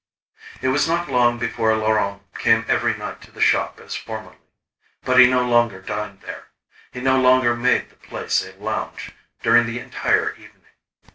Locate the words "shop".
3.39-3.79